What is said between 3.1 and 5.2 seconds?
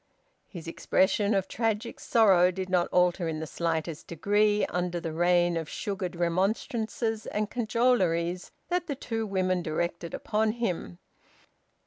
in the slightest degree under the